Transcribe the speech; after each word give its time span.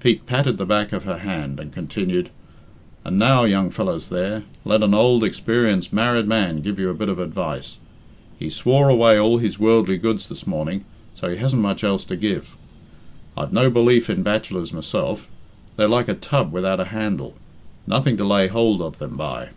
Pete 0.00 0.24
patted 0.24 0.56
the 0.56 0.64
back 0.64 0.94
of 0.94 1.04
her 1.04 1.18
hand, 1.18 1.60
and 1.60 1.70
continued, 1.70 2.30
"And 3.04 3.18
now, 3.18 3.44
young 3.44 3.68
fellows 3.68 4.08
there, 4.08 4.44
let 4.64 4.82
an 4.82 4.94
ould 4.94 5.22
experienced 5.22 5.92
married 5.92 6.26
man 6.26 6.62
give 6.62 6.78
you 6.80 6.88
a 6.88 6.94
bit 6.94 7.10
of 7.10 7.18
advice 7.18 7.76
he 8.38 8.48
swore 8.48 8.88
away 8.88 9.18
all 9.20 9.36
his 9.36 9.58
worldly 9.58 9.98
goods 9.98 10.26
this 10.26 10.46
morning, 10.46 10.86
so 11.14 11.28
he 11.28 11.36
hasn't 11.36 11.60
much 11.60 11.84
else 11.84 12.06
to 12.06 12.16
give. 12.16 12.56
I've 13.36 13.52
no 13.52 13.68
belief 13.68 14.08
in 14.08 14.22
bachelors 14.22 14.72
myself. 14.72 15.28
They're 15.76 15.86
like 15.86 16.08
a 16.08 16.14
tub 16.14 16.50
without 16.50 16.80
a 16.80 16.86
handle 16.86 17.34
nothing 17.86 18.16
to 18.16 18.24
lay 18.24 18.48
hould 18.48 18.80
of 18.80 18.98
them 18.98 19.18
by." 19.18 19.50